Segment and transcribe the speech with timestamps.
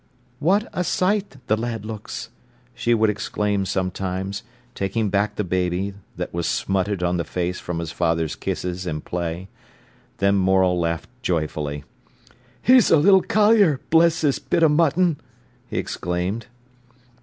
[0.39, 2.29] "What a sight the lad looks!"
[2.73, 4.41] she would exclaim sometimes,
[4.73, 9.05] taking back the baby, that was smutted on the face from his father's kisses and
[9.05, 9.47] play.
[10.17, 11.83] Then Morel laughed joyfully.
[12.63, 15.21] "He's a little collier, bless his bit o' mutton!"
[15.67, 16.47] he exclaimed.